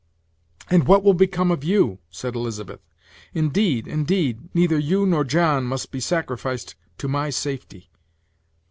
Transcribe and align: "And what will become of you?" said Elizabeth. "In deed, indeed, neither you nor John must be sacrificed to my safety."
"And 0.67 0.87
what 0.87 1.03
will 1.03 1.13
become 1.13 1.51
of 1.51 1.63
you?" 1.63 1.99
said 2.09 2.33
Elizabeth. 2.33 2.79
"In 3.35 3.49
deed, 3.51 3.87
indeed, 3.87 4.49
neither 4.51 4.79
you 4.79 5.05
nor 5.05 5.23
John 5.23 5.65
must 5.65 5.91
be 5.91 5.99
sacrificed 5.99 6.73
to 6.97 7.07
my 7.07 7.29
safety." 7.29 7.91